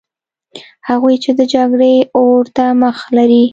[0.89, 3.43] هغوی چې د جګړې اور ته مخه لري.